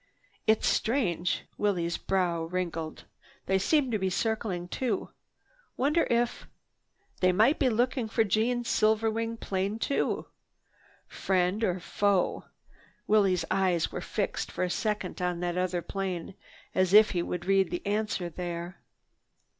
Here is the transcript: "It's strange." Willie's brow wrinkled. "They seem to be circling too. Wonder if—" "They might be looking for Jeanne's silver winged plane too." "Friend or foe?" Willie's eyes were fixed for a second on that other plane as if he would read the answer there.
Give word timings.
"It's 0.47 0.65
strange." 0.67 1.43
Willie's 1.59 1.97
brow 1.97 2.45
wrinkled. 2.45 3.03
"They 3.45 3.59
seem 3.59 3.91
to 3.91 3.99
be 3.99 4.09
circling 4.09 4.67
too. 4.67 5.11
Wonder 5.77 6.07
if—" 6.09 6.47
"They 7.19 7.31
might 7.31 7.59
be 7.59 7.69
looking 7.69 8.07
for 8.09 8.23
Jeanne's 8.23 8.67
silver 8.67 9.11
winged 9.11 9.41
plane 9.41 9.77
too." 9.77 10.25
"Friend 11.07 11.63
or 11.63 11.79
foe?" 11.79 12.45
Willie's 13.05 13.45
eyes 13.51 13.91
were 13.91 14.01
fixed 14.01 14.51
for 14.51 14.63
a 14.63 14.71
second 14.71 15.21
on 15.21 15.39
that 15.41 15.55
other 15.55 15.83
plane 15.83 16.33
as 16.73 16.93
if 16.93 17.11
he 17.11 17.21
would 17.21 17.45
read 17.45 17.69
the 17.69 17.85
answer 17.85 18.27
there. 18.27 18.79